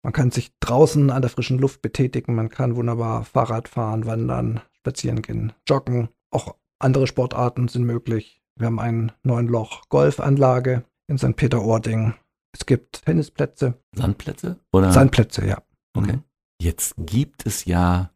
Man 0.03 0.13
kann 0.13 0.31
sich 0.31 0.53
draußen 0.61 1.11
an 1.11 1.23
der 1.23 1.31
frischen 1.31 1.59
Luft 1.59 1.83
betätigen, 1.83 2.35
man 2.35 2.49
kann 2.49 2.77
wunderbar 2.77 3.25
Fahrrad 3.25 3.69
fahren, 3.69 4.07
wandern, 4.07 4.61
spazieren 4.87 5.21
gehen, 5.21 5.53
joggen. 5.69 6.09
Auch 6.31 6.55
andere 6.79 7.09
Sportarten 7.09 7.67
sind 7.67 7.85
möglich. 7.85 8.41
Wir 8.57 8.67
haben 8.67 8.79
einen 8.79 9.13
neuen 9.25 9.49
Loch 9.49 9.89
Golfanlage 9.89 10.85
in 11.09 11.19
St. 11.19 11.35
Peter-Ording. 11.35 12.15
Es 12.53 12.67
gibt 12.67 13.05
Tennisplätze, 13.05 13.75
Sandplätze? 13.93 14.61
Oder? 14.73 14.93
Sandplätze, 14.93 15.45
ja. 15.45 15.63
Okay. 15.97 16.21
Jetzt 16.63 16.95
gibt 16.99 17.47
es 17.47 17.65
ja 17.65 18.13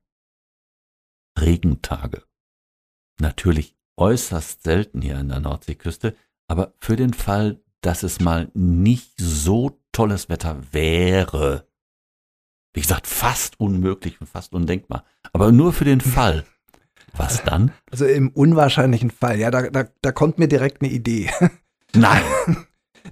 Regentage. 1.38 2.22
Natürlich 3.20 3.76
äußerst 3.98 4.62
selten 4.62 5.02
hier 5.02 5.18
an 5.18 5.28
der 5.28 5.40
Nordseeküste, 5.40 6.16
aber 6.48 6.72
für 6.78 6.96
den 6.96 7.12
Fall, 7.12 7.60
dass 7.80 8.02
es 8.04 8.20
mal 8.20 8.50
nicht 8.54 9.14
so 9.18 9.80
tolles 9.92 10.28
Wetter 10.28 10.72
wäre, 10.72 11.66
wie 12.74 12.80
gesagt, 12.80 13.08
fast 13.08 13.58
unmöglich 13.58 14.20
und 14.20 14.28
fast 14.28 14.54
undenkbar, 14.54 15.04
aber 15.32 15.50
nur 15.52 15.72
für 15.72 15.84
den 15.84 16.00
Fall, 16.00 16.46
was 17.16 17.42
dann? 17.44 17.72
Also 17.90 18.06
im 18.06 18.30
unwahrscheinlichen 18.30 19.10
Fall, 19.10 19.38
ja, 19.38 19.50
da, 19.50 19.70
da, 19.70 19.84
da 20.02 20.12
kommt 20.12 20.38
mir 20.38 20.48
direkt 20.48 20.82
eine 20.82 20.90
Idee. 20.90 21.30
Nein, 21.94 22.22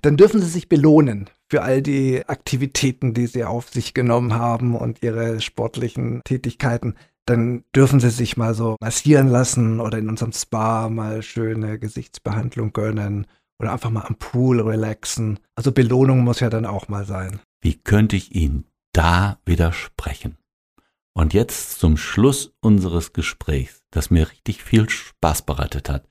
Dann 0.02 0.16
dürfen 0.16 0.40
Sie 0.40 0.48
sich 0.48 0.68
belohnen 0.68 1.28
für 1.48 1.62
all 1.62 1.82
die 1.82 2.28
Aktivitäten, 2.28 3.14
die 3.14 3.26
Sie 3.26 3.44
auf 3.44 3.70
sich 3.70 3.94
genommen 3.94 4.34
haben 4.34 4.74
und 4.76 5.02
Ihre 5.02 5.40
sportlichen 5.40 6.20
Tätigkeiten. 6.24 6.94
Dann 7.26 7.64
dürfen 7.74 8.00
Sie 8.00 8.10
sich 8.10 8.36
mal 8.36 8.54
so 8.54 8.76
massieren 8.80 9.28
lassen 9.28 9.80
oder 9.80 9.98
in 9.98 10.08
unserem 10.08 10.32
Spa 10.32 10.88
mal 10.88 11.22
schöne 11.22 11.78
Gesichtsbehandlung 11.78 12.72
gönnen 12.72 13.26
oder 13.58 13.72
einfach 13.72 13.90
mal 13.90 14.04
am 14.06 14.16
Pool 14.16 14.60
relaxen. 14.60 15.38
Also 15.56 15.72
Belohnung 15.72 16.20
muss 16.20 16.40
ja 16.40 16.50
dann 16.50 16.66
auch 16.66 16.88
mal 16.88 17.04
sein. 17.04 17.40
wie 17.60 17.74
könnte 17.74 18.16
ich 18.16 18.34
Ihnen 18.34 18.64
da 18.92 19.38
widersprechen? 19.44 20.36
Und 21.18 21.34
jetzt 21.34 21.80
zum 21.80 21.96
Schluss 21.96 22.54
unseres 22.60 23.12
Gesprächs, 23.12 23.82
das 23.90 24.10
mir 24.10 24.30
richtig 24.30 24.62
viel 24.62 24.88
Spaß 24.88 25.42
bereitet 25.42 25.88
hat. 25.88 26.08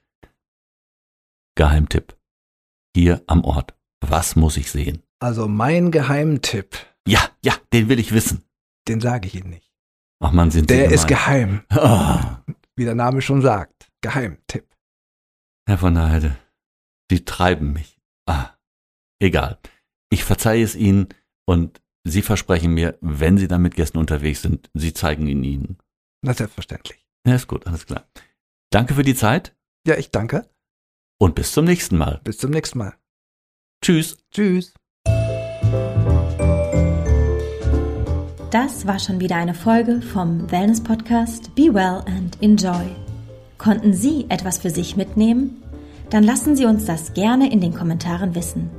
Geheimtipp. 1.56 2.18
Hier 2.96 3.24
am 3.28 3.44
Ort. 3.46 3.74
Was 4.02 4.36
muss 4.36 4.58
ich 4.58 4.70
sehen? 4.70 5.02
Also 5.20 5.48
mein 5.48 5.92
Geheimtipp, 5.92 6.76
Ja, 7.08 7.22
ja, 7.44 7.54
den 7.74 7.88
will 7.90 8.00
ich 8.00 8.12
wissen. 8.12 8.44
den 8.88 9.00
sage 9.02 9.28
ich 9.28 9.36
Ihnen 9.36 9.50
nicht. 9.50 9.72
Ach 10.20 10.32
man, 10.34 10.52
sind 10.52 10.70
Sie 10.70 10.76
Der 10.78 10.92
ist 10.92 11.08
gemein. 11.08 11.64
geheim, 11.66 11.66
Ah, 11.70 12.44
wie 12.76 12.84
der 12.86 12.96
Name 12.96 13.22
schon 13.22 13.42
sagt. 13.42 13.90
Geheimtipp. 14.02 14.68
Herr 15.68 15.78
von 15.78 15.94
der 15.96 16.10
Heide, 16.10 16.38
Sie 17.10 17.24
treiben 17.26 17.74
mich. 17.74 18.00
Ah, 18.28 18.52
egal. 19.20 19.58
Ich 20.10 20.24
verzeihe 20.26 20.64
es 20.64 20.76
Ihnen 20.76 21.08
und 21.46 21.82
Sie 22.10 22.22
versprechen 22.22 22.74
mir, 22.74 22.98
wenn 23.02 23.38
Sie 23.38 23.48
dann 23.48 23.62
mit 23.62 23.76
Gästen 23.76 23.98
unterwegs 23.98 24.42
sind, 24.42 24.70
Sie 24.74 24.94
zeigen 24.94 25.28
ihn 25.28 25.44
Ihnen. 25.44 25.78
Na, 26.22 26.34
selbstverständlich. 26.34 27.06
Ja, 27.26 27.36
ist 27.36 27.48
gut, 27.48 27.68
alles 27.68 27.86
klar. 27.86 28.06
Danke 28.72 28.94
für 28.96 29.04
die 29.04 29.16
Zeit 29.16 29.56
Ja, 29.86 29.96
ich 29.98 30.12
danke. 30.12 30.50
und 31.20 31.36
bis 31.36 31.52
zum 31.52 31.66
nächsten 31.66 31.98
Mal. 31.98 32.22
Bis 32.24 32.38
zum 32.38 32.52
nächsten 32.52 32.78
Mal. 32.80 32.94
Tschüss. 33.84 34.18
Tschüss. 34.32 34.74
Das 38.52 38.88
war 38.88 38.98
schon 39.00 39.20
wieder 39.20 39.36
eine 39.36 39.54
Folge 39.54 40.02
vom 40.02 40.50
Wellness 40.52 40.82
Podcast 40.82 41.54
Be 41.56 41.74
Well 41.74 42.02
and 42.08 42.42
Enjoy. 42.42 42.88
Konnten 43.58 43.94
Sie 43.94 44.26
etwas 44.30 44.58
für 44.58 44.70
sich 44.70 44.96
mitnehmen? 44.96 45.62
Dann 46.10 46.24
lassen 46.24 46.56
Sie 46.56 46.66
uns 46.66 46.86
das 46.86 47.14
gerne 47.14 47.52
in 47.52 47.60
den 47.60 47.74
Kommentaren 47.74 48.36
wissen. 48.36 48.70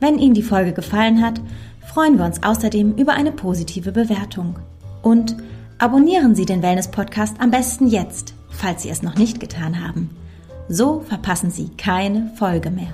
Wenn 0.00 0.18
Ihnen 0.18 0.34
die 0.34 0.42
Folge 0.42 0.72
gefallen 0.72 1.22
hat, 1.22 1.40
freuen 1.90 2.18
wir 2.18 2.24
uns 2.24 2.40
außerdem 2.44 2.94
über 2.94 3.14
eine 3.14 3.32
positive 3.32 3.90
Bewertung. 3.90 4.60
Und 5.02 5.34
abonnieren 5.78 6.36
Sie 6.36 6.46
den 6.46 6.62
Wellness 6.62 6.88
Podcast 6.88 7.40
am 7.40 7.50
besten 7.50 7.88
jetzt, 7.88 8.32
falls 8.48 8.82
Sie 8.82 8.90
es 8.90 9.02
noch 9.02 9.16
nicht 9.16 9.40
getan 9.40 9.84
haben. 9.84 10.10
So 10.68 11.00
verpassen 11.00 11.50
Sie 11.50 11.70
keine 11.70 12.30
Folge 12.36 12.70
mehr. 12.70 12.92